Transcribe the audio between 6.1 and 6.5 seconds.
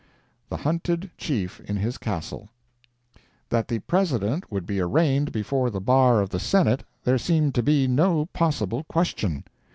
of the